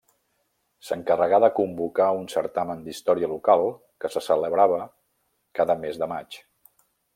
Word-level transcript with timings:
S'encarregà 0.85 1.39
de 1.43 1.49
convocar 1.59 2.07
un 2.21 2.25
certamen 2.35 2.81
d'història 2.87 3.29
local 3.35 3.67
que 4.05 4.13
se 4.15 4.25
celebrava 4.29 4.83
cada 5.61 5.77
mes 5.85 6.03
de 6.05 6.11
maig. 6.17 6.43